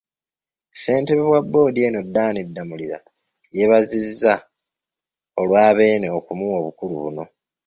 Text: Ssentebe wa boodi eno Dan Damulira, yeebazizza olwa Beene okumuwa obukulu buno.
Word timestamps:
Ssentebe 0.73 1.23
wa 1.33 1.39
boodi 1.51 1.79
eno 1.87 1.99
Dan 2.15 2.37
Damulira, 2.55 2.99
yeebazizza 3.55 4.33
olwa 5.39 5.65
Beene 5.77 6.07
okumuwa 6.17 6.55
obukulu 6.61 6.95
buno. 7.03 7.23